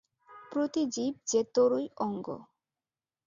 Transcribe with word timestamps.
প্রতি 0.51 0.81
জীব 0.85 1.13
যে 1.27 1.41
তোরই 1.53 1.85
অঙ্গ। 1.97 2.27